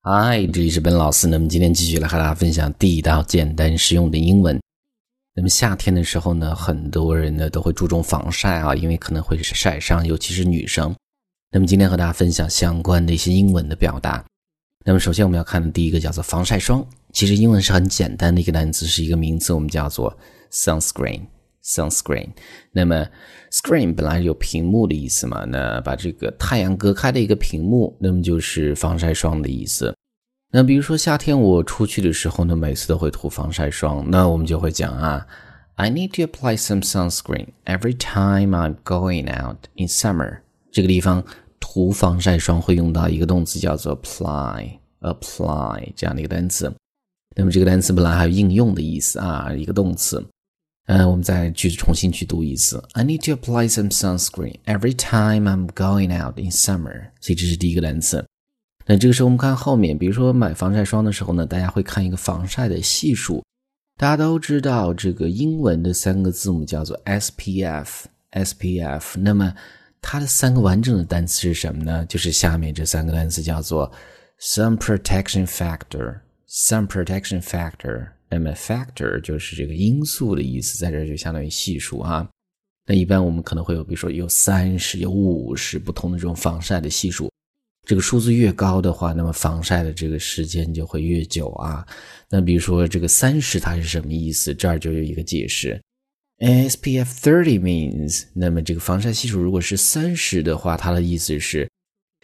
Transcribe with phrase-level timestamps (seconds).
[0.00, 1.26] 嗨，这里是本老师。
[1.26, 4.58] 那么今天继续来和大家分享地道、简单、实用的英文。
[5.34, 10.94] 那么夏天的时候呢，很多人呢都会注重防晒啊，因为可能会晒伤，尤其是女生。
[11.50, 14.24] 那么今天和大家分享相关的一些英文的表达。
[14.84, 20.16] 那么首先我们要看的第一个叫做防晒霜，其实英文是很简单的一个单词，是一个名词，我们叫做
[20.52, 21.22] sunscreen。
[21.64, 22.28] sunscreen。
[22.72, 23.06] 那么
[23.50, 29.94] screen 本来有屏幕的意思嘛，那把这个太阳隔开的一个屏幕，那么就是防晒霜的意思。
[30.50, 35.26] 那比如说夏天我出去的时候呢，每次都会涂防晒霜，那我们就会讲啊
[35.74, 40.38] ，I need to apply some sunscreen every time I'm going out in summer。
[40.72, 41.22] 这个地方
[41.60, 46.72] 涂防晒霜会用到一个动词叫做 apply，apply 这样的一个单词。
[47.36, 50.24] 那么这个单词本来还有应用的意思啊，一个动词。
[50.88, 52.82] 嗯，我们再去重新去读一次。
[52.94, 57.10] I need to apply some sunscreen every time I'm going out in summer。
[57.20, 58.24] 所以这是第一个单词。
[58.86, 63.44] 那这个时候我们看后面，比如说买防晒霜的时候呢，大家会看一个防晒的系数。
[63.98, 69.02] 大家都知道这个英文的三个字母叫做 SPF，SPF。
[69.18, 69.52] 那么
[70.00, 72.06] 它的三个完整的单词是什么呢？
[72.06, 73.92] 就是下面这三个单词叫做
[74.40, 78.12] Sun Protection Factor，Sun Protection Factor。
[78.30, 82.28] 那么 factor 就是这个因素的意思，在这就相当于系数啊。
[82.86, 87.30] 那一般我们可能会有，比如说有三十、有五十不同的这种防晒的系数。
[87.86, 91.86] 这个数字越高的话，那么防晒的这个时间就会越久啊。
[92.28, 94.54] 那比如说这个三十它是什么意思？
[94.54, 95.80] 这儿就有一个解释
[96.38, 101.66] ，SPF thirty means，那么这个防晒系数如果是三十的话，它的意思是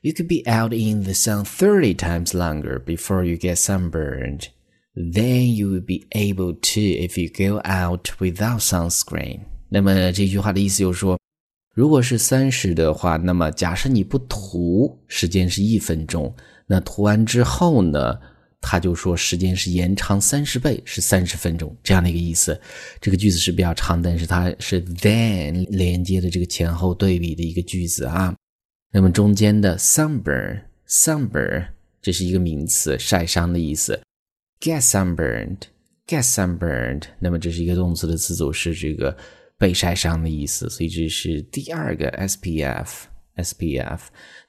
[0.00, 4.46] ，you could be out in the sun thirty times longer before you get sunburned。
[4.94, 9.40] Then you will be able to if you go out without sunscreen。
[9.68, 11.18] 那么这句话的意思就是说，
[11.74, 16.34] 如果是三十的话，那么假设你不涂，时间是一分钟。
[16.66, 18.18] 那涂完之后呢，
[18.60, 22.60] 他就说时间是延长三十倍，是三十分钟这样的一个意思。
[23.00, 28.34] 这个句子是比较长，但是它是 then 连接的这个前后对比的一个句子啊。
[28.92, 31.68] 那么中间的 sunburn，sunburn
[32.02, 34.00] 这是一个名词，晒伤的意思。
[34.60, 35.60] Get sunburned,
[36.06, 37.04] get sunburned。
[37.18, 39.16] 那么这是一个动词的词组，是这个
[39.56, 40.68] 被晒伤的意思。
[40.68, 42.86] 所以这是第二个 SPF,
[43.36, 44.00] SPF。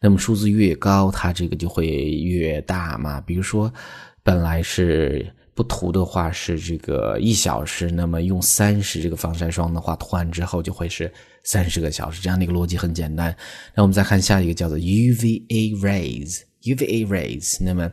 [0.02, 3.22] 那么数字越高，它这个就会越大嘛。
[3.22, 3.74] 比如说，
[4.22, 11.10] 本来是不涂的话是这个一小时，那么用三十这个防晒霜的话，涂完之后就会是
[11.44, 12.22] 三十个小时。
[12.22, 13.34] 这样的一个逻辑很简单。
[13.74, 17.64] 那我们再看下一个，叫做 UVA rays, UVA rays。
[17.64, 17.90] 那么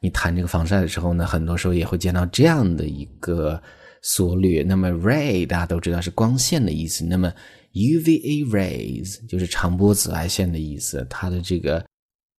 [0.00, 3.60] 你谈这个防晒的时候呢，很多时候也会见到这样的一个
[4.00, 4.62] 缩略。
[4.62, 7.32] 那么 ray 大家都知道是光线的意思，那么
[7.72, 11.04] UVA rays 就是长波紫外线的意思。
[11.10, 11.84] 它的这个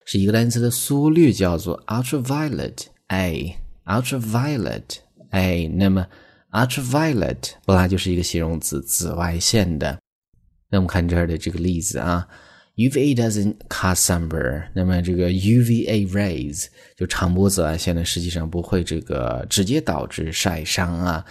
[0.05, 4.83] 是一个单词的缩略，叫做 ultraviolet A，ultraviolet
[5.31, 5.67] A。
[5.67, 6.07] 那么
[6.51, 9.99] ultraviolet 本来就是一个形容词，紫外线的。
[10.69, 12.25] 那我们看这儿的这个例子啊。
[12.79, 21.25] UVA doesn't cause sunburn，那么这个 UVA rays 就长波紫外线呢，实际上不会这个直接导致晒伤啊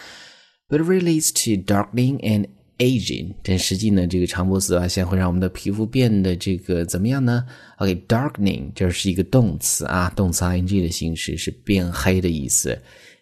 [0.69, 3.33] ，but relates to darkening and aging。
[3.43, 7.43] 但实际呢，这个长波紫外线会让我们的皮肤变得这个怎么样呢
[7.79, 12.79] ？OK，darkening 这是一个动词啊，动词 ing 的形式是变黑的意思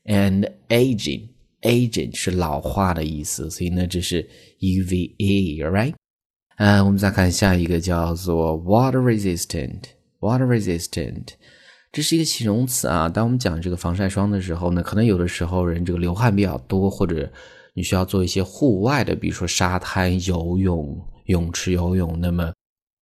[0.06, 5.94] ，and aging，aging 是老化的意思，所以呢，这是 UVA，right？
[6.56, 9.80] 呃，我们再看下一个叫做 water resistant。
[10.20, 11.26] water resistant，
[11.92, 13.08] 这是一个形容词啊。
[13.08, 17.30] 当我们讲这个防晒霜的时候呢，可能有的时候人这个流汗比较多，或者
[17.74, 22.50] 你需要做一些户外的，比如说沙滩游泳、泳池游泳，那么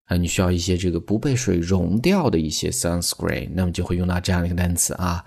[0.07, 5.25] 啊，你需要一些这个不被水溶掉的一些 sunscreen，那么就会用到这样的一个单词啊，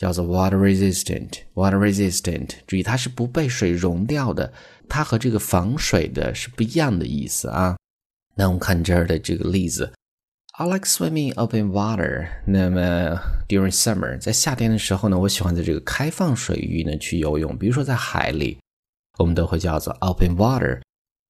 [0.00, 1.40] 叫做 water resistant。
[1.52, 4.50] water resistant，注意它是不被水溶掉的。
[4.88, 7.76] 它和这个防水的是不一样的意思啊。
[8.34, 9.92] 那我们看这儿的这个例子
[10.52, 12.26] ，I like swimming open water。
[12.46, 18.58] 那么 during summer，在夏天的时候呢，我喜欢在这个开放水域呢去游泳，比如说在海里，
[19.18, 20.80] 我们都会叫做 open water。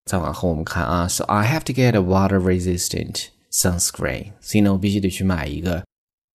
[0.04, 4.32] 再往后我们看啊，So I have to get a water-resistant sunscreen。
[4.40, 5.84] 所以呢，我必须得去买一个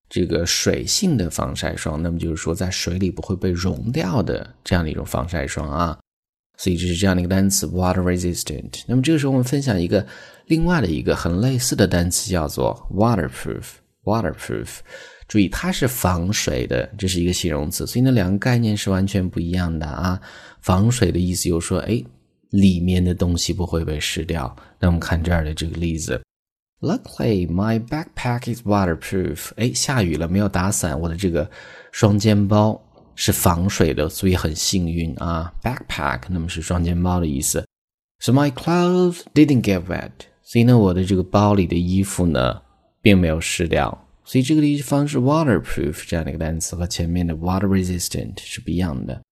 [0.08, 2.02] 这个水性的防晒霜。
[2.02, 5.98] 那么就是说，在水里不会被溶掉的这样的一种防晒霜啊。
[6.58, 8.82] 所以这是这样的一个单词，water resistant。
[8.86, 10.06] 那么这个时候我们分享一个
[10.46, 13.64] 另外的一个很类似的单词，叫做 waterproof。
[14.04, 14.78] waterproof，
[15.26, 20.18] 注意它是防水的，这是一个形容词，所以呢两个概念是完全不一样的啊。
[20.62, 22.00] 防水的意思就是说，哎，
[22.50, 24.54] 里面的东西不会被湿掉。
[24.78, 26.22] 那我们看这儿的这个例子
[26.80, 29.52] Luckily, my backpack is waterproof.
[29.56, 31.50] 哎，下雨了，没有打伞，我的这个
[31.90, 32.78] 双肩包
[33.14, 35.50] 是防水的，所以很幸运啊。
[35.62, 37.66] Backpack 那么是双肩包的意思。
[38.20, 40.10] So my clothes didn't get wet.
[40.42, 42.60] 所以呢，我的这个包里的衣服呢，
[43.00, 44.06] 并没有湿掉。
[44.24, 49.22] 所以这个地方是 waterproof 这样的一个单词，和前面的 water resistant 是不一样的。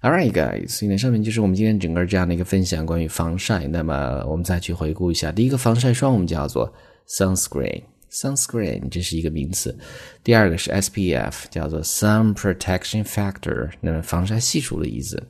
[0.00, 3.66] All right, guys，所以呢，上面就是我们今天整个这样的一个分享，关于防晒。
[3.66, 6.72] 那么我们再去回顾一下，第一个防晒霜我们叫做
[7.08, 9.76] sunscreen，sunscreen 这是一个名词。
[10.22, 15.20] 第二个是 SPF，叫做 sun protection factor，那么防晒系数的意思。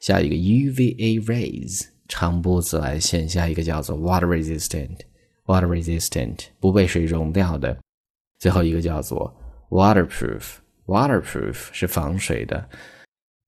[0.00, 3.28] 下一个 UVA rays，长波紫外线。
[3.28, 7.78] 下一个叫做 water resistant，water resistant 不被水溶掉的。
[8.40, 9.32] 最后一个叫做
[9.68, 12.68] waterproof，waterproof 是防水的。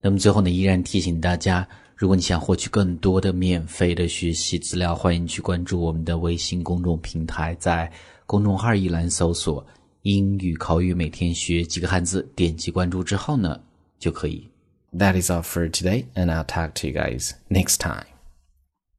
[0.05, 7.89] 那么最后呢，依然提醒大家，如果你想获取更多的免费的学习资料，欢迎去关注我们的微信公众平台，在
[8.27, 9.65] 公众号一栏搜索
[10.03, 13.61] “英语口语每天学几个汉字”，点击关注之后呢，
[14.01, 14.45] 就可以。
[14.93, 18.12] That is all for today, and I'll talk to you guys next time.